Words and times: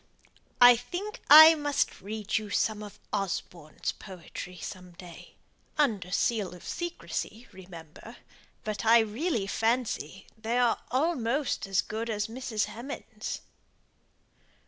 I 0.59 0.75
think 0.77 1.21
I 1.29 1.53
must 1.53 2.01
read 2.01 2.39
you 2.39 2.49
some 2.49 2.81
of 2.81 2.99
Osborne's 3.13 3.91
poetry 3.91 4.57
some 4.57 4.93
day; 4.93 5.35
under 5.77 6.09
seal 6.11 6.55
of 6.55 6.65
secrecy, 6.67 7.47
remember; 7.51 8.17
but 8.63 8.83
I 8.83 8.97
really 9.01 9.45
fancy 9.45 10.25
they 10.35 10.57
are 10.57 10.79
almost 10.89 11.67
as 11.67 11.81
good 11.83 12.09
as 12.09 12.25
Mrs. 12.25 12.65
Hemans'." 12.65 13.41